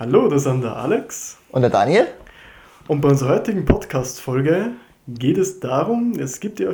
[0.00, 1.38] Hallo, das sind der Alex.
[1.50, 2.06] Und der Daniel.
[2.86, 4.70] Und bei unserer heutigen Podcast-Folge
[5.08, 6.70] geht es darum, es gibt ja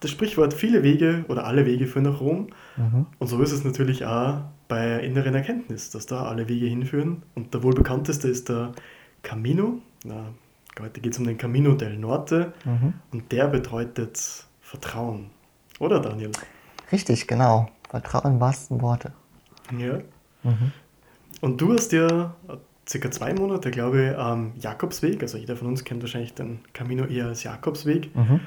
[0.00, 2.46] das Sprichwort, viele Wege oder alle Wege führen nach Rom.
[2.78, 3.04] Mhm.
[3.18, 7.22] Und so ist es natürlich auch bei inneren Erkenntnis, dass da alle Wege hinführen.
[7.34, 8.72] Und der wohl bekannteste ist der
[9.22, 9.80] Camino.
[10.02, 10.24] Na,
[10.80, 12.54] heute geht es um den Camino del Norte.
[12.64, 12.94] Mhm.
[13.12, 15.28] Und der bedeutet Vertrauen.
[15.80, 16.32] Oder Daniel?
[16.90, 17.68] Richtig, genau.
[17.90, 19.12] Vertrauen im wahrsten Worte.
[19.78, 19.98] Ja.
[20.44, 20.72] Mhm.
[21.44, 22.34] Und du hast ja
[22.88, 27.04] circa zwei Monate, glaube ich, am Jakobsweg, also jeder von uns kennt wahrscheinlich den Camino
[27.04, 28.08] eher als Jakobsweg.
[28.16, 28.40] Mhm.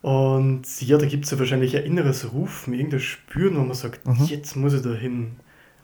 [0.00, 4.06] Und ja, da gibt es ja wahrscheinlich ein inneres Rufen, irgendein Spüren, wo man sagt,
[4.06, 4.24] mhm.
[4.24, 5.32] jetzt muss ich da hin.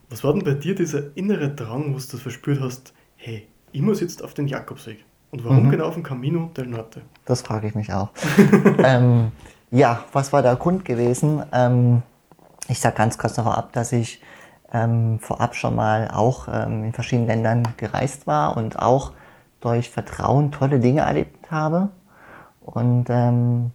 [0.08, 4.00] Was war denn bei dir dieser innere Drang, wo du verspürt hast, hey, ich muss
[4.00, 5.04] jetzt auf den Jakobsweg?
[5.32, 5.70] Und warum mhm.
[5.70, 7.02] genau auf dem Camino del Norte?
[7.26, 8.08] Das frage ich mich auch.
[8.78, 9.32] ähm,
[9.70, 11.42] ja, was war der Grund gewesen?
[11.52, 12.00] Ähm,
[12.68, 14.22] ich sage ganz kurz noch ab, dass ich
[14.72, 19.12] ähm, vorab schon mal auch ähm, in verschiedenen Ländern gereist war und auch
[19.60, 21.88] durch Vertrauen tolle Dinge erlebt habe.
[22.60, 23.70] Und ähm,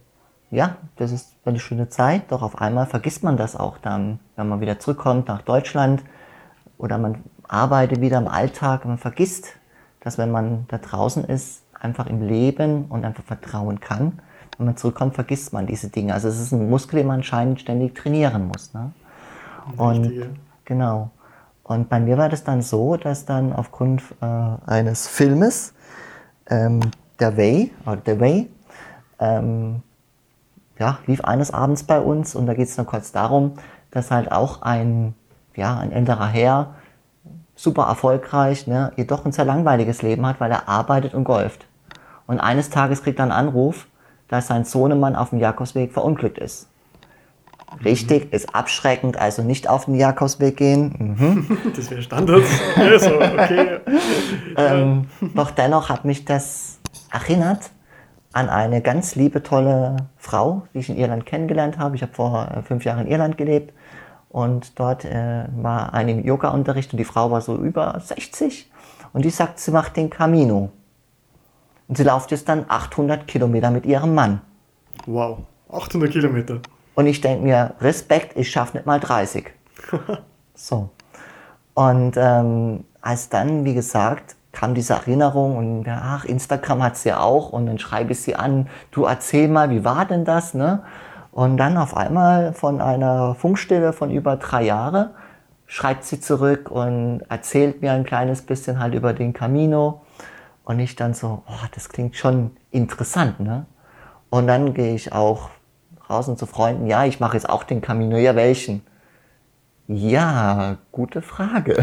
[0.50, 4.48] ja, das ist eine schöne Zeit, doch auf einmal vergisst man das auch dann, wenn
[4.48, 6.04] man wieder zurückkommt nach Deutschland
[6.76, 8.84] oder man arbeitet wieder im Alltag.
[8.84, 9.48] Man vergisst,
[10.00, 14.20] dass wenn man da draußen ist, einfach im Leben und einfach vertrauen kann.
[14.58, 16.14] Wenn man zurückkommt, vergisst man diese Dinge.
[16.14, 18.74] Also es ist ein Muskel, den man anscheinend ständig trainieren muss.
[18.74, 18.92] Ne?
[19.76, 20.12] Und
[20.64, 21.10] Genau.
[21.62, 24.26] Und bei mir war das dann so, dass dann aufgrund äh,
[24.66, 25.74] eines Filmes,
[26.48, 26.80] ähm,
[27.20, 28.50] Der Way, oder The Way,
[29.20, 29.82] ähm,
[30.78, 33.52] ja, lief eines Abends bei uns und da geht es nur kurz darum,
[33.90, 35.14] dass halt auch ein,
[35.54, 36.74] ja, ein älterer Herr,
[37.54, 41.66] super erfolgreich, ne, jedoch ein sehr langweiliges Leben hat, weil er arbeitet und golft.
[42.26, 43.86] Und eines Tages kriegt er einen Anruf,
[44.28, 46.68] dass sein Sohnemann auf dem Jakobsweg verunglückt ist.
[47.84, 51.16] Richtig, ist abschreckend, also nicht auf den Jakobsweg gehen.
[51.18, 51.58] Mhm.
[51.76, 52.44] Das wäre Standard.
[52.76, 53.80] Also, okay.
[54.56, 56.78] ähm, doch dennoch hat mich das
[57.10, 57.70] erinnert
[58.32, 61.96] an eine ganz liebe, tolle Frau, die ich in Irland kennengelernt habe.
[61.96, 63.74] Ich habe vor äh, fünf Jahren in Irland gelebt
[64.30, 68.70] und dort äh, war eine Yoga-Unterricht und die Frau war so über 60
[69.12, 70.70] und die sagt, sie macht den Camino.
[71.88, 74.40] Und sie läuft jetzt dann 800 Kilometer mit ihrem Mann.
[75.04, 76.60] Wow, 800 Kilometer.
[76.94, 79.50] Und ich denke mir, Respekt, ich schaffe nicht mal 30.
[80.54, 80.90] so.
[81.74, 87.20] Und ähm, als dann, wie gesagt, kam diese Erinnerung und ach, Instagram hat sie ja
[87.20, 90.82] auch und dann schreibe ich sie an, du erzähl mal, wie war denn das, ne?
[91.32, 95.10] Und dann auf einmal von einer Funkstille von über drei Jahren
[95.66, 100.02] schreibt sie zurück und erzählt mir ein kleines bisschen halt über den Camino.
[100.64, 103.64] Und ich dann so, oh, das klingt schon interessant, ne?
[104.28, 105.48] Und dann gehe ich auch
[106.12, 108.82] draußen zu Freunden, ja, ich mache jetzt auch den Camino, ja, welchen?
[109.88, 111.74] Ja, gute Frage.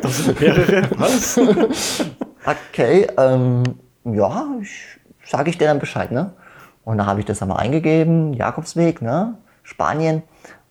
[0.00, 1.40] Das sind mehrere, was?
[2.46, 3.62] Okay, ähm,
[4.04, 4.46] ja,
[5.24, 6.34] sage ich dir dann Bescheid, ne?
[6.84, 9.38] Und da habe ich das einmal eingegeben, Jakobsweg, ne?
[9.62, 10.22] Spanien.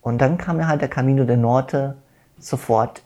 [0.04, 1.96] Und dann kam mir halt der Camino del Norte
[2.38, 3.02] sofort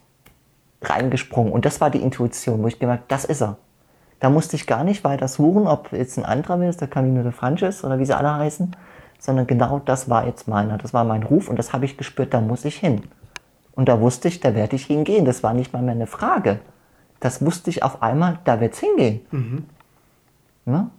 [0.82, 1.50] reingesprungen.
[1.50, 3.56] Und das war die Intuition, wo ich gemerkt, das ist er.
[4.20, 7.32] Da musste ich gar nicht weiter suchen, ob jetzt ein anderer ist, der Camino de
[7.32, 8.76] Frances oder wie sie alle heißen
[9.18, 10.78] sondern genau das war jetzt meiner.
[10.78, 13.02] Das war mein Ruf und das habe ich gespürt, da muss ich hin.
[13.74, 15.24] Und da wusste ich, da werde ich hingehen.
[15.24, 16.60] Das war nicht mal mehr eine Frage.
[17.20, 19.20] Das wusste ich auf einmal, da wird es hingehen.
[19.30, 19.66] Mhm.
[20.66, 20.90] Ja?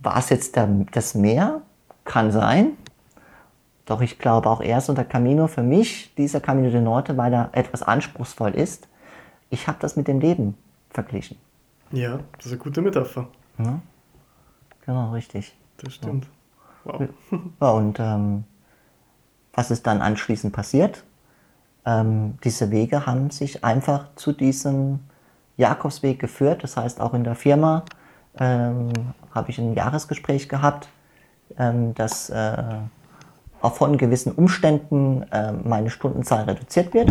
[0.00, 1.62] War es jetzt der, das Meer?
[2.04, 2.72] Kann sein.
[3.84, 7.50] Doch ich glaube auch erst unter Camino für mich, dieser Camino de Norte, weil er
[7.52, 8.88] etwas anspruchsvoll ist,
[9.50, 10.56] ich habe das mit dem Leben
[10.90, 11.38] verglichen.
[11.90, 13.28] Ja, das ist eine gute Metapher.
[13.58, 13.80] Ja?
[14.84, 15.56] Genau, richtig.
[15.78, 16.24] Das stimmt.
[16.24, 16.30] Ja.
[16.88, 17.08] Wow.
[17.60, 18.44] Ja, und ähm,
[19.52, 21.04] was ist dann anschließend passiert?
[21.84, 25.00] Ähm, diese Wege haben sich einfach zu diesem
[25.56, 26.62] Jakobsweg geführt.
[26.62, 27.84] Das heißt, auch in der Firma
[28.38, 28.90] ähm,
[29.34, 30.88] habe ich ein Jahresgespräch gehabt,
[31.58, 32.56] ähm, dass äh,
[33.60, 37.10] auch von gewissen Umständen äh, meine Stundenzahl reduziert wird.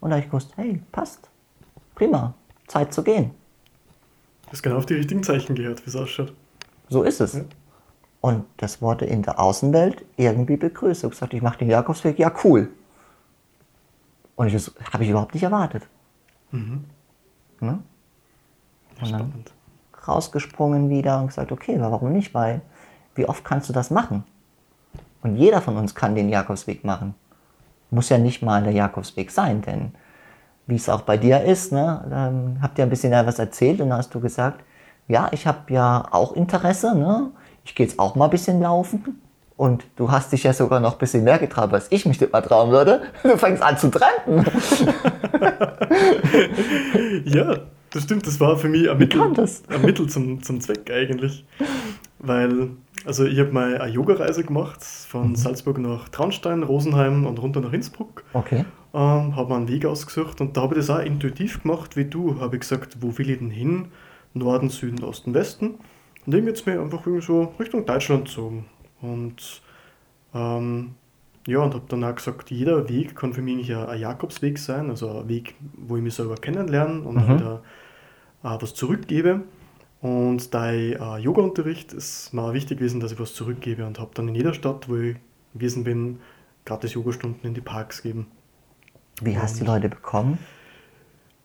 [0.00, 1.28] Und da habe ich gewusst, hey, passt,
[1.94, 2.34] prima,
[2.66, 3.30] Zeit zu gehen.
[4.44, 6.32] Das ist genau auf die richtigen Zeichen gehört, wie es ausschaut.
[6.88, 7.32] So ist es.
[7.34, 7.42] Ja.
[8.22, 11.00] Und das wurde in der Außenwelt irgendwie begrüßt.
[11.00, 12.68] Ich habe gesagt, ich mache den Jakobsweg, ja cool.
[14.36, 15.82] Und das habe ich überhaupt nicht erwartet.
[16.52, 16.84] Mhm.
[17.60, 17.80] Ne?
[19.00, 19.32] Und dann
[20.06, 22.32] rausgesprungen wieder und gesagt, okay, warum nicht?
[22.32, 22.60] Weil
[23.16, 24.22] wie oft kannst du das machen?
[25.22, 27.14] Und jeder von uns kann den Jakobsweg machen.
[27.90, 29.94] Muss ja nicht mal der Jakobsweg sein, denn
[30.68, 33.90] wie es auch bei dir ist, ne, ähm, habt ihr ein bisschen was erzählt und
[33.90, 34.62] dann hast du gesagt,
[35.08, 37.32] ja, ich habe ja auch Interesse, ne?
[37.64, 39.20] Ich gehe jetzt auch mal ein bisschen laufen
[39.56, 42.32] Und du hast dich ja sogar noch ein bisschen mehr getraut, als ich mich nicht
[42.32, 43.02] mal trauen würde.
[43.22, 44.44] Du fängst an zu trampen.
[47.24, 47.58] ja,
[47.90, 48.26] das stimmt.
[48.26, 51.44] Das war für mich ein Mittel, ein Mittel zum, zum Zweck eigentlich.
[52.18, 52.70] Weil,
[53.04, 55.36] also ich habe mal eine Yoga-Reise gemacht von mhm.
[55.36, 58.24] Salzburg nach Traunstein, Rosenheim und runter nach Innsbruck.
[58.32, 58.64] Okay.
[58.94, 62.04] Ähm, habe mir einen Weg ausgesucht und da habe ich das auch intuitiv gemacht wie
[62.04, 62.40] du.
[62.40, 63.88] Habe ich gesagt, wo will ich denn hin?
[64.34, 65.74] Norden, Süden, Osten, Westen.
[66.24, 68.66] Und dann jetzt mir einfach irgendwie so Richtung Deutschland gezogen.
[69.00, 69.62] Und
[70.34, 70.94] ähm,
[71.46, 74.90] ja, und habe dann auch gesagt, jeder Weg kann für mich ein, ein Jakobsweg sein,
[74.90, 77.34] also ein Weg, wo ich mich selber kennenlerne und mhm.
[77.34, 77.62] wieder
[78.44, 79.42] äh, was zurückgebe.
[80.00, 83.98] Und da äh, Yoga unterricht, ist mir auch wichtig gewesen, dass ich was zurückgebe und
[83.98, 85.16] habe dann in jeder Stadt, wo ich
[85.54, 86.18] gewesen bin,
[86.64, 88.26] gratis Yogastunden in die Parks gegeben.
[89.20, 90.38] Wie hast du die Leute bekommen?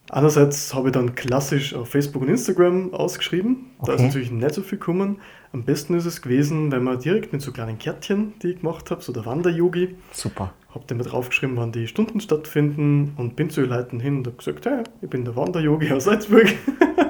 [0.10, 3.72] Einerseits habe ich dann klassisch auf Facebook und Instagram ausgeschrieben.
[3.80, 3.92] Okay.
[3.92, 5.20] Da ist natürlich nicht so viel gekommen.
[5.52, 8.90] Am besten ist es gewesen, wenn man direkt mit so kleinen Kärtchen, die ich gemacht
[8.90, 9.96] habe, so der Wanderyogi.
[10.14, 10.54] Super.
[10.74, 14.28] Habe dann mit draufgeschrieben, wann die Stunden stattfinden und bin zu den Leuten hin und
[14.28, 16.54] habe gesagt, hey, ich bin der Wanderyogi aus Salzburg.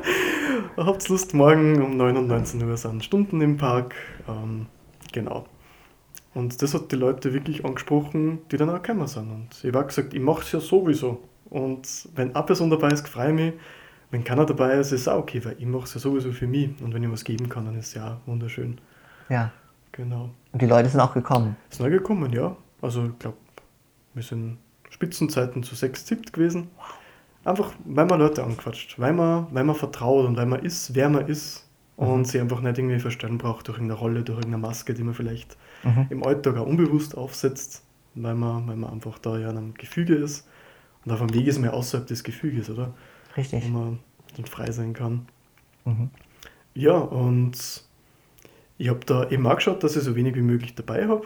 [0.78, 3.96] Habt Lust, morgen um 9 und 19 Uhr sind Stunden im Park.
[4.28, 4.68] Ähm,
[5.12, 5.46] genau.
[6.34, 9.30] Und das hat die Leute wirklich angesprochen, die dann auch gekommen sind.
[9.32, 11.20] Und ich habe gesagt, ich mache es ja sowieso.
[11.50, 13.54] Und wenn eine Person dabei ist, freue ich mich.
[14.12, 16.48] Wenn keiner dabei ist, ist es auch okay, weil ich mache es ja sowieso für
[16.48, 16.70] mich.
[16.82, 18.80] Und wenn ich was geben kann, dann ist es ja wunderschön.
[19.30, 19.52] Ja.
[19.92, 20.30] Genau.
[20.52, 21.56] Und die Leute sind auch gekommen?
[21.70, 22.56] Sind auch gekommen, ja.
[22.82, 23.38] Also ich glaube,
[24.14, 24.58] wir sind
[24.90, 26.70] Spitzenzeiten zu sechs, siebt gewesen.
[27.44, 31.10] Einfach, weil man Leute anquatscht, weil man, weil man vertraut und weil man ist, wer
[31.10, 32.26] man ist und mhm.
[32.26, 35.58] sie einfach nicht irgendwie verstellen braucht durch irgendeine Rolle, durch irgendeine Maske, die man vielleicht
[35.84, 36.08] mhm.
[36.10, 37.84] im Alltag auch unbewusst aufsetzt,
[38.16, 40.48] weil man, weil man einfach da ja in einem Gefüge ist.
[41.08, 42.94] Und auf dem Weg ist man ja außerhalb des Gefüges, oder?
[43.38, 43.64] Richtig.
[43.64, 44.00] Wo man
[44.36, 45.26] dann frei sein kann.
[45.86, 46.10] Mhm.
[46.74, 47.56] Ja, und
[48.78, 51.26] ich habe da eben auch geschaut, dass ich so wenig wie möglich dabei habe.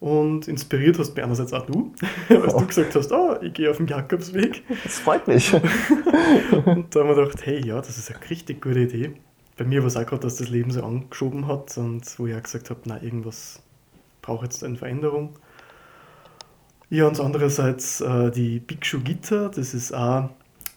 [0.00, 1.92] Und inspiriert hast mich einerseits auch du,
[2.28, 2.58] als oh.
[2.58, 4.64] du gesagt hast, oh, ich gehe auf den Jakobsweg.
[4.82, 5.54] Das freut mich.
[6.64, 9.12] und da haben wir gedacht, hey, ja, das ist eine richtig gute Idee.
[9.56, 12.34] Bei mir war es auch gerade, dass das Leben so angeschoben hat und wo ich
[12.34, 13.62] auch gesagt habe, na, irgendwas
[14.22, 15.36] braucht jetzt eine Veränderung.
[16.90, 20.30] Ja, und andererseits äh, die Bhikshu Gita, das ist auch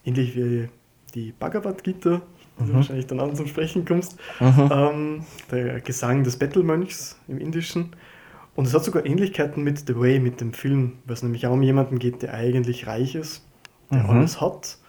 [0.03, 0.67] ähnlich wie
[1.15, 2.21] die Bhagavad Gita,
[2.57, 2.67] wo mhm.
[2.67, 4.69] du wahrscheinlich dann an zum Sprechen kommst, mhm.
[4.71, 7.91] ähm, der Gesang des Bettelmönchs im Indischen.
[8.55, 11.53] Und es hat sogar Ähnlichkeiten mit The Way, mit dem Film, weil es nämlich auch
[11.53, 13.45] um jemanden geht, der eigentlich reich ist,
[13.89, 14.09] der mhm.
[14.09, 14.79] alles hat,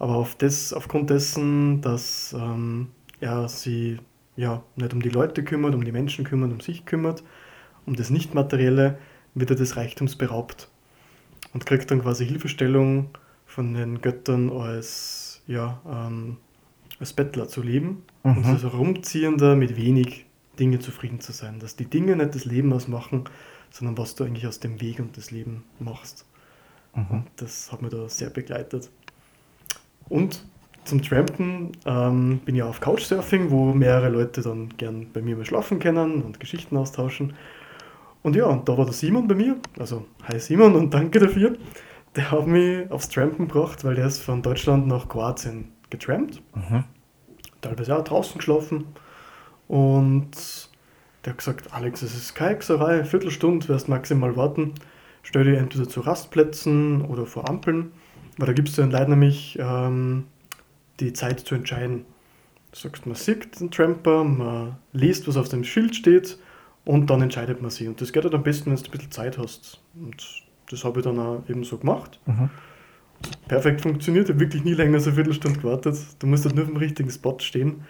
[0.00, 2.88] aber auf das, aufgrund dessen, dass ähm,
[3.20, 4.00] er sich
[4.34, 7.22] ja, nicht um die Leute kümmert, um die Menschen kümmert, um sich kümmert,
[7.86, 8.98] um das Nichtmaterielle,
[9.34, 10.71] wird er des Reichtums beraubt
[11.52, 13.10] und kriegt dann quasi Hilfestellung
[13.46, 16.38] von den Göttern als, ja, ähm,
[16.98, 18.38] als Bettler zu leben mhm.
[18.38, 20.26] und als Rumziehender mit wenig
[20.58, 21.58] Dinge zufrieden zu sein.
[21.58, 23.24] Dass die Dinge nicht das Leben ausmachen,
[23.70, 26.26] sondern was du eigentlich aus dem Weg und das Leben machst.
[26.94, 27.06] Mhm.
[27.10, 28.90] Und das hat mir da sehr begleitet.
[30.08, 30.44] Und
[30.84, 35.44] zum Trampen ähm, bin ich auf Couchsurfing, wo mehrere Leute dann gern bei mir mal
[35.44, 37.34] schlafen können und Geschichten austauschen.
[38.22, 41.56] Und ja, und da war der Simon bei mir, also hi Simon und danke dafür.
[42.14, 46.40] Der hat mich aufs Trampen gebracht, weil der ist von Deutschland nach Kroatien getrampt.
[46.54, 46.84] Mhm.
[47.60, 48.86] Teilweise auch draußen geschlafen.
[49.66, 50.30] Und
[51.24, 54.74] der hat gesagt, Alex, es ist keine Viertelstunde wirst maximal warten.
[55.22, 57.92] Stell dich entweder zu Rastplätzen oder vor Ampeln,
[58.38, 60.26] weil da gibst du dann leider nämlich ähm,
[61.00, 62.04] die Zeit zu entscheiden.
[62.72, 66.38] Du sagst, man sieht den Tramper, man liest, was auf dem Schild steht
[66.84, 67.88] und dann entscheidet man sich.
[67.88, 69.80] Und das geht halt am besten, wenn du ein bisschen Zeit hast.
[69.94, 72.20] Und das habe ich dann auch eben so gemacht.
[72.26, 72.50] Mhm.
[73.46, 75.96] Perfekt funktioniert, ich habe wirklich nie länger als eine Viertelstunde gewartet.
[76.18, 77.82] Du musst halt nur auf dem richtigen Spot stehen.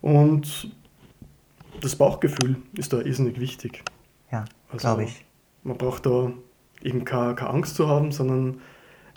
[0.00, 0.74] Und
[1.80, 3.84] das Bauchgefühl ist da irrsinnig wichtig.
[4.32, 5.24] Ja, also, glaube ich.
[5.62, 6.32] Man braucht da
[6.82, 8.60] eben keine, keine Angst zu haben, sondern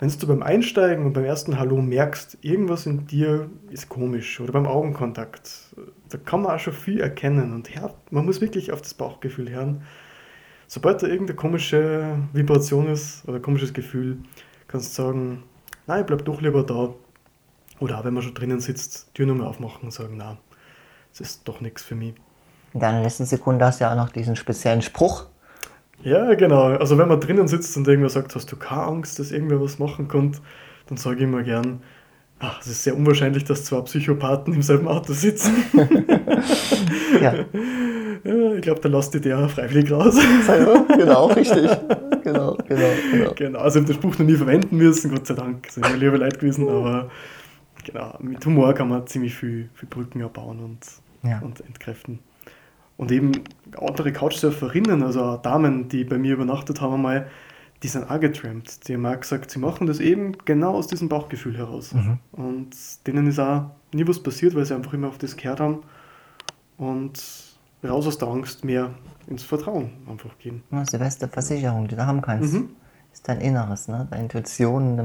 [0.04, 4.52] wenn du beim Einsteigen und beim ersten Hallo merkst, irgendwas in dir ist komisch oder
[4.52, 5.74] beim Augenkontakt,
[6.10, 9.48] da kann man auch schon viel erkennen und hört, man muss wirklich auf das Bauchgefühl
[9.48, 9.82] hören.
[10.66, 14.18] Sobald da irgendeine komische Vibration ist oder komisches Gefühl,
[14.68, 15.42] kannst du sagen,
[15.86, 16.94] nein, bleib doch lieber da.
[17.80, 20.36] Oder auch wenn man schon drinnen sitzt, Tür nochmal aufmachen und sagen, nein,
[21.12, 22.14] das ist doch nichts für mich.
[22.74, 25.28] In deiner letzten Sekunde hast du ja auch noch diesen speziellen Spruch
[26.02, 26.64] ja, genau.
[26.64, 29.78] Also wenn man drinnen sitzt und irgendwer sagt, hast du keine Angst, dass irgendwer was
[29.78, 30.40] machen könnte,
[30.86, 31.80] dann sage ich immer gern,
[32.38, 35.54] ach, es ist sehr unwahrscheinlich, dass zwei Psychopathen im selben Auto sitzen.
[37.20, 37.34] ja.
[38.24, 38.52] ja.
[38.54, 40.18] Ich glaube, da lasst die der freiwillig raus.
[40.48, 41.70] Ja, genau, richtig.
[42.22, 43.32] Genau, genau, genau.
[43.34, 45.64] Genau, also ich habe den Spruch noch nie verwenden müssen, Gott sei Dank.
[45.64, 47.10] Das ist mir lieber leid gewesen, aber
[47.84, 50.80] genau, mit Humor kann man ziemlich viel, viel Brücken erbauen und,
[51.22, 51.40] ja.
[51.40, 52.20] und entkräften.
[52.96, 53.32] Und eben
[53.80, 57.28] andere Couchsurferinnen, also Damen, die bei mir übernachtet haben, mal,
[57.82, 58.88] die sind auch getrampt.
[58.88, 61.92] Die haben auch gesagt, sie machen das eben genau aus diesem Bauchgefühl heraus.
[61.92, 62.18] Mhm.
[62.32, 62.70] Und
[63.06, 65.82] denen ist auch nie was passiert, weil sie einfach immer auf das gehört haben.
[66.78, 67.22] Und
[67.82, 68.90] raus aus der Angst, mehr
[69.26, 70.62] ins Vertrauen einfach gehen.
[70.70, 72.54] Das ist die beste Versicherung, die du haben kannst.
[72.54, 72.70] Mhm.
[73.12, 74.08] Ist dein Inneres, ne?
[74.10, 74.98] deine Intuition,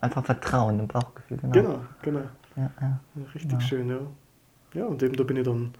[0.00, 1.38] einfach Vertrauen, dem Bauchgefühl.
[1.38, 1.80] Genau, genau.
[2.02, 2.20] genau.
[2.56, 3.00] Ja, ja.
[3.34, 3.60] Richtig ja.
[3.60, 3.98] schön, ja.
[4.74, 5.72] Ja, und eben da bin ich dann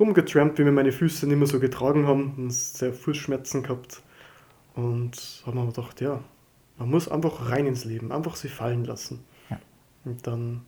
[0.00, 4.02] rumgetrampt, wie mir meine Füße nicht mehr so getragen haben und sehr Fußschmerzen gehabt.
[4.74, 6.20] Und habe mir gedacht, ja,
[6.78, 9.20] man muss einfach rein ins Leben, einfach sie fallen lassen.
[9.50, 9.60] Ja.
[10.04, 10.62] Und dann,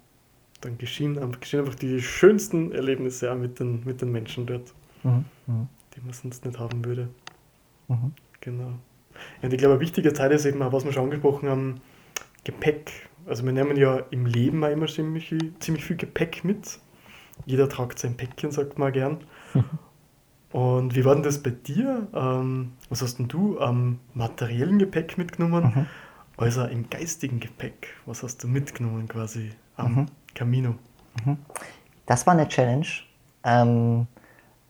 [0.61, 5.25] dann geschehen, geschehen einfach die schönsten Erlebnisse auch mit den, mit den Menschen dort, mhm.
[5.47, 5.69] Mhm.
[5.97, 7.09] die man sonst nicht haben würde.
[7.89, 8.13] Mhm.
[8.41, 8.73] Genau.
[9.41, 11.81] Ja, und ich glaube, ein wichtiger Teil ist eben auch, was wir schon angesprochen haben,
[12.45, 12.91] Gepäck.
[13.27, 16.79] Also wir nehmen ja im Leben auch immer ziemlich, ziemlich viel Gepäck mit.
[17.47, 19.19] Jeder tragt sein Päckchen, sagt man gern.
[20.53, 22.07] Und wie war denn das bei dir?
[22.15, 25.73] Ähm, was hast denn du am materiellen Gepäck mitgenommen?
[25.75, 25.87] Mhm.
[26.37, 27.89] Also im geistigen Gepäck.
[28.07, 30.07] Was hast du mitgenommen quasi am mhm.
[30.35, 30.75] Camino?
[31.25, 31.39] Mhm.
[32.07, 32.87] Das war eine Challenge,
[33.45, 34.07] ähm,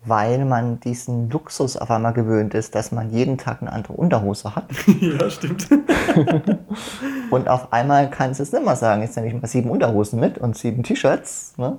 [0.04, 4.54] weil man diesen Luxus auf einmal gewöhnt ist, dass man jeden Tag eine andere Unterhose
[4.54, 4.69] hat.
[5.00, 5.69] ja, stimmt.
[7.31, 10.21] und auf einmal kannst du es nicht mehr sagen, jetzt nehme ich mal sieben Unterhosen
[10.21, 11.78] mit und sieben T-Shirts ne?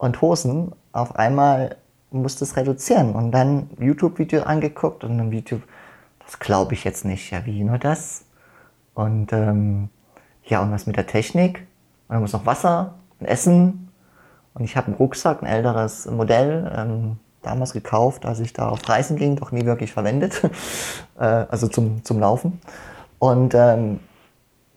[0.00, 0.72] Und Hosen.
[0.92, 1.76] Auf einmal
[2.10, 5.60] musste es reduzieren und dann YouTube-Video angeguckt und dann Video,
[6.24, 8.24] das glaube ich jetzt nicht, ja wie, nur das?
[8.94, 9.90] Und ähm,
[10.44, 11.66] ja, und was mit der Technik?
[12.08, 13.88] Und dann muss noch Wasser und Essen
[14.54, 18.86] und ich habe einen Rucksack, ein älteres Modell, ähm, damals gekauft, als ich da auf
[18.88, 20.42] Reisen ging, doch nie wirklich verwendet,
[21.18, 22.60] äh, also zum, zum Laufen.
[23.18, 24.00] Und ähm,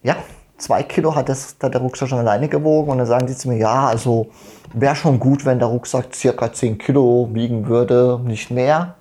[0.03, 0.17] ja,
[0.63, 3.49] zwei Kilo hat, das, hat der Rucksack schon alleine gewogen und dann sagen sie zu
[3.49, 4.27] mir, ja, also
[4.73, 8.95] wäre schon gut, wenn der Rucksack circa 10 Kilo wiegen würde, nicht mehr.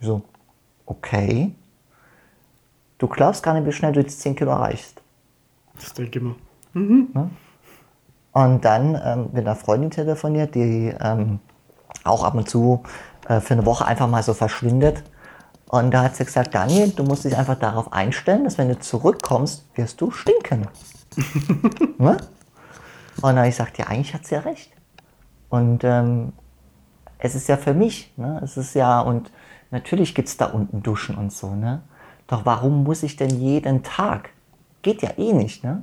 [0.00, 0.22] Ich so,
[0.86, 1.54] okay.
[2.98, 5.00] Du glaubst gar nicht, wie schnell du die 10 Kilo erreichst.
[5.78, 6.34] Das denke ich immer.
[6.72, 7.08] Mhm.
[7.14, 7.30] Ja?
[8.32, 11.38] Und dann ähm, mit einer Freundin telefoniert, die ähm,
[12.02, 12.82] auch ab und zu
[13.28, 15.04] äh, für eine Woche einfach mal so verschwindet.
[15.74, 18.78] Und da hat sie gesagt, Daniel, du musst dich einfach darauf einstellen, dass wenn du
[18.78, 20.68] zurückkommst, wirst du stinken.
[21.98, 22.16] ne?
[23.16, 24.70] Und dann habe ich gesagt, ja, eigentlich hat sie ja recht.
[25.48, 26.32] Und ähm,
[27.18, 28.40] es ist ja für mich, ne?
[28.44, 29.32] es ist ja, und
[29.72, 31.82] natürlich gibt es da unten Duschen und so, ne?
[32.28, 34.30] Doch warum muss ich denn jeden Tag?
[34.82, 35.82] Geht ja eh nicht, ne?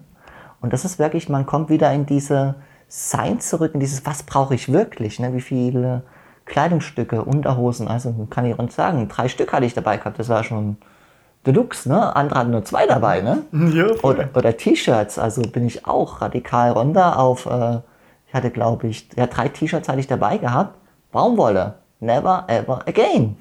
[0.61, 2.55] Und das ist wirklich, man kommt wieder in diese
[2.87, 5.33] Sein zurück, in dieses, was brauche ich wirklich, ne?
[5.33, 6.03] Wie viele
[6.51, 10.43] Kleidungsstücke, Unterhosen, also kann ich uns sagen, drei Stück hatte ich dabei gehabt, das war
[10.43, 10.77] schon
[11.47, 12.15] Deluxe, ne?
[12.15, 13.43] Andere hatten nur zwei dabei, ne?
[13.73, 17.79] Ja, oder, oder T-Shirts, also bin ich auch radikal runter auf, äh,
[18.27, 20.77] ich hatte glaube ich, ja, drei T-Shirts hatte ich dabei gehabt.
[21.11, 21.75] Baumwolle.
[21.99, 23.37] Never ever again.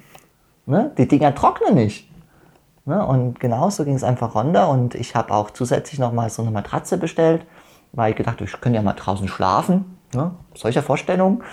[0.65, 0.91] Ne?
[0.97, 2.09] Die Dinger trocknen nicht.
[2.85, 3.05] Ne?
[3.05, 6.97] Und genauso ging es einfach runter und ich habe auch zusätzlich nochmal so eine Matratze
[6.97, 7.45] bestellt,
[7.91, 9.97] weil ich gedacht, ich könnte ja mal draußen schlafen.
[10.13, 10.31] Ne?
[10.53, 11.43] Solcher Vorstellung.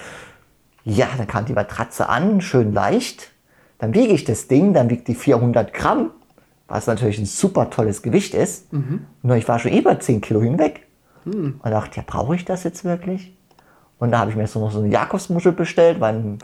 [0.89, 3.31] Ja, dann kam die Matratze an, schön leicht.
[3.79, 6.11] Dann wiege ich das Ding, dann wiegt die 400 Gramm
[6.69, 8.73] was natürlich ein super tolles Gewicht ist.
[8.73, 9.07] Mhm.
[9.23, 10.87] Nur ich war schon über 10 Kilo hinweg.
[11.25, 11.61] Mhm.
[11.63, 13.35] Und dachte, ja, brauche ich das jetzt wirklich?
[13.99, 16.39] Und da habe ich mir so noch so eine Jakobsmuschel bestellt, weil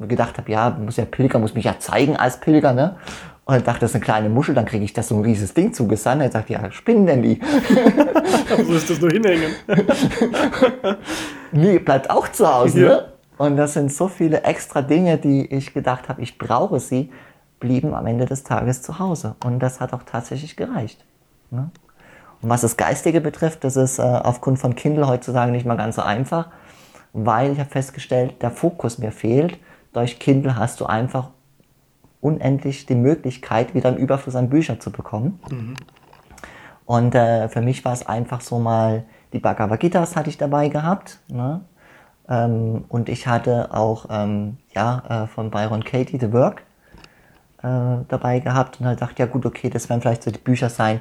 [0.00, 2.96] ich gedacht habe, ja, muss ja Pilger, muss mich ja zeigen als Pilger, ne?
[3.46, 5.54] Und ich dachte, das ist eine kleine Muschel, dann kriege ich das so ein riesiges
[5.54, 6.22] Ding zugesandt.
[6.22, 7.40] Er sagt, ja, spinnen denn die?
[8.64, 9.50] Wo ist das nur hinhängen?
[11.52, 12.88] nee, bleibt auch zu Hause, ja.
[12.88, 13.09] ne?
[13.40, 17.10] Und das sind so viele extra Dinge, die ich gedacht habe, ich brauche sie
[17.58, 19.34] blieben am Ende des Tages zu Hause.
[19.42, 21.02] Und das hat auch tatsächlich gereicht.
[21.50, 21.70] Ne?
[22.42, 25.96] Und was das Geistige betrifft, das ist äh, aufgrund von Kindle heutzutage nicht mal ganz
[25.96, 26.48] so einfach,
[27.14, 29.58] weil ich habe festgestellt, der Fokus mir fehlt.
[29.94, 31.30] Durch Kindle hast du einfach
[32.20, 35.40] unendlich die Möglichkeit, wieder einen Überfluss an Büchern zu bekommen.
[35.50, 35.76] Mhm.
[36.84, 40.68] Und äh, für mich war es einfach so mal, die Bhagavad Gita's hatte ich dabei
[40.68, 41.20] gehabt.
[41.28, 41.62] Ne?
[42.30, 46.62] Ähm, und ich hatte auch ähm, ja, äh, von Byron Katie The Work
[47.62, 50.70] äh, dabei gehabt und halt dachte, ja gut, okay, das werden vielleicht so die Bücher
[50.70, 51.00] sein,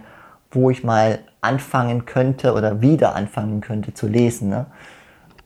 [0.51, 4.49] wo ich mal anfangen könnte oder wieder anfangen könnte zu lesen.
[4.49, 4.65] Ne?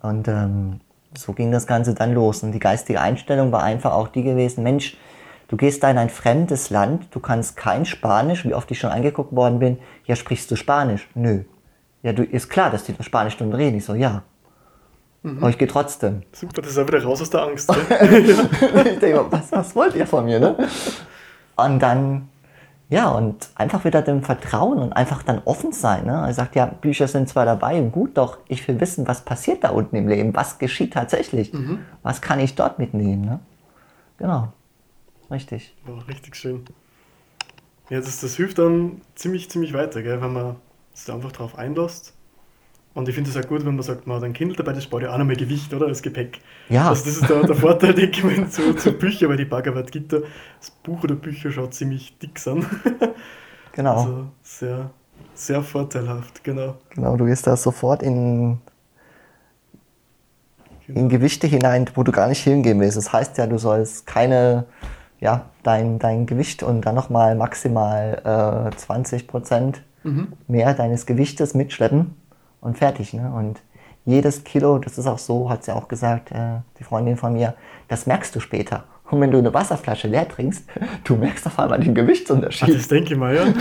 [0.02, 0.80] Und ähm,
[1.16, 2.42] so ging das Ganze dann los.
[2.44, 4.98] Und die geistige Einstellung war einfach auch die gewesen, Mensch,
[5.50, 8.90] du gehst da in ein fremdes Land, du kannst kein Spanisch, wie oft ich schon
[8.90, 11.10] angeguckt worden bin, ja, sprichst du Spanisch?
[11.14, 11.44] Nö.
[12.02, 13.78] Ja, du, ist klar, dass die da Spanisch und reden.
[13.78, 14.24] Ich so, ja.
[15.24, 15.38] Mhm.
[15.38, 16.24] Aber ich gehe trotzdem.
[16.34, 17.70] Super, das ist ja wieder raus aus der Angst.
[17.74, 18.90] Ne?
[18.92, 20.40] ich denke, was, was wollt ihr von mir?
[20.40, 20.56] Ne?
[21.56, 22.30] Und dann,
[22.90, 26.06] ja, und einfach wieder dem Vertrauen und einfach dann offen sein.
[26.06, 26.24] Ne?
[26.28, 29.64] Er sagt, ja, Bücher sind zwar dabei und gut, doch ich will wissen, was passiert
[29.64, 31.80] da unten im Leben, was geschieht tatsächlich, mhm.
[32.04, 33.26] was kann ich dort mitnehmen.
[33.26, 33.40] Ne?
[34.18, 34.50] Genau.
[35.32, 35.74] Richtig.
[35.86, 36.66] War richtig schön.
[37.90, 40.56] Ja, das, das hilft dann ziemlich, ziemlich weiter, gell, wenn man
[40.94, 42.14] sich einfach drauf einlässt.
[42.96, 44.84] Und ich finde es auch gut, wenn man sagt, man hat ein Kindle dabei, das
[44.84, 45.88] spart ja auch nochmal Gewicht, oder?
[45.88, 46.40] Als Gepäck.
[46.70, 46.90] Ja.
[46.90, 49.92] Also das ist der, der Vorteil, denke ich mal, zu, zu Büchern, weil die Bhagavad
[49.92, 50.20] Gita,
[50.60, 52.66] das Buch oder Bücher schaut ziemlich dick an.
[53.76, 53.96] Genau.
[53.96, 54.92] Also sehr,
[55.34, 56.76] sehr vorteilhaft, genau.
[56.94, 58.60] Genau, du gehst da sofort in,
[60.88, 62.98] in Gewichte hinein, wo du gar nicht hingehen willst.
[62.98, 64.66] Das heißt ja, du sollst keine,
[65.20, 69.82] ja, dein, dein Gewicht und dann nochmal maximal äh, 20 Prozent
[70.48, 72.14] mehr deines Gewichtes mitschleppen
[72.64, 73.14] und fertig.
[73.14, 73.32] Ne?
[73.34, 73.62] Und
[74.06, 77.54] jedes Kilo, das ist auch so, hat sie auch gesagt, äh, die Freundin von mir,
[77.88, 78.84] das merkst du später.
[79.10, 80.66] Und wenn du eine Wasserflasche leer trinkst,
[81.04, 82.76] du merkst auf einmal den Gewichtsunterschied.
[82.76, 83.44] das denke ich mal, ja.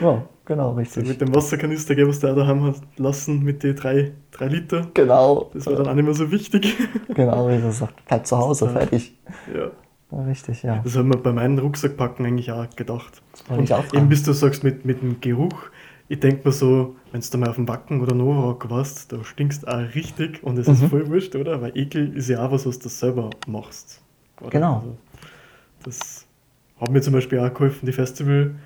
[0.00, 1.08] Ja, genau, richtig.
[1.08, 4.86] mit dem Wasserkanister, gell, was der auch daheim hat lassen, mit den drei, drei Liter.
[4.94, 6.76] Genau, Das war dann auch nicht mehr so wichtig.
[7.14, 8.70] genau, wie gesagt, bleib zu Hause, Ja.
[8.72, 9.18] fertig.
[9.52, 9.70] ja.
[10.10, 10.80] Ja, richtig, ja.
[10.84, 13.20] Das haben wir bei meinen Rucksackpacken eigentlich auch gedacht.
[13.50, 13.88] auch Und fragen.
[13.96, 15.64] eben bis du sagst mit, mit dem Geruch,
[16.08, 19.66] ich denke mir so, wenn du mal auf dem Wacken oder Novarock warst, da stinkst
[19.68, 20.88] auch richtig und es ist Mhm.
[20.88, 21.60] voll wurscht, oder?
[21.60, 24.00] Weil Ekel ist ja auch was, was du selber machst.
[24.40, 24.50] Oder?
[24.50, 24.74] Genau.
[24.76, 24.96] Also,
[25.84, 26.26] das
[26.80, 28.58] hat mir zum Beispiel auch geholfen, die Festivalzeit,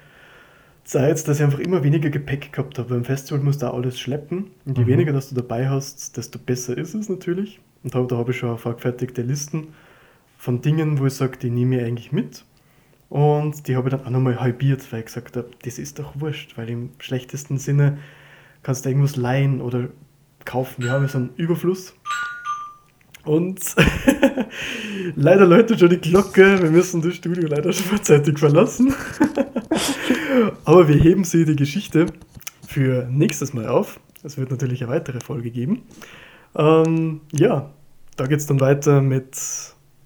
[1.29, 2.91] dass ich einfach immer weniger Gepäck gehabt habe.
[2.91, 4.89] Beim Festival musst du auch alles schleppen und je Mhm.
[4.89, 7.61] weniger das du dabei hast, desto besser ist es natürlich.
[7.83, 9.69] Und da, da habe ich schon vorgefertigte Listen
[10.39, 12.45] von Dingen, wo ich sage, die nehme ich eigentlich mit.
[13.12, 16.19] Und die habe ich dann auch nochmal halbiert, weil ich gesagt habe, das ist doch
[16.19, 17.99] wurscht, weil im schlechtesten Sinne
[18.62, 19.88] kannst du irgendwas leihen oder
[20.47, 20.83] kaufen.
[20.83, 21.95] Wir haben ja so einen Überfluss.
[23.26, 23.61] Und
[25.14, 26.62] leider läutet schon die Glocke.
[26.62, 28.95] Wir müssen das Studio leider schon vorzeitig verlassen.
[30.64, 32.07] Aber wir heben sie die Geschichte
[32.66, 34.00] für nächstes Mal auf.
[34.23, 35.83] Es wird natürlich eine weitere Folge geben.
[36.57, 37.75] Ähm, ja,
[38.16, 39.37] da geht es dann weiter mit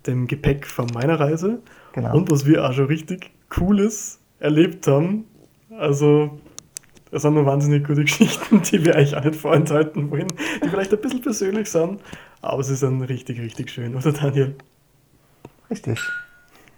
[0.09, 1.61] dem Gepäck von meiner Reise.
[1.97, 2.15] Genau.
[2.15, 5.25] Und was wir auch schon richtig Cooles erlebt haben.
[5.79, 6.39] Also,
[7.11, 10.29] das sind nur wahnsinnig gute Geschichten, die wir euch auch nicht vorenthalten wollen,
[10.63, 12.01] die vielleicht ein bisschen persönlich sind,
[12.43, 14.55] aber sie sind richtig, richtig schön, oder Daniel?
[15.71, 15.99] Richtig.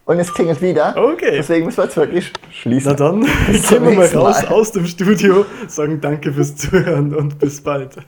[0.04, 0.96] Und es klingelt wieder.
[0.96, 1.32] Okay.
[1.32, 2.92] Deswegen müssen wir jetzt wirklich schließen.
[2.92, 3.20] Na dann,
[3.68, 4.48] gehen wir mal raus Mal.
[4.48, 7.96] aus dem Studio, sagen danke fürs Zuhören und bis bald.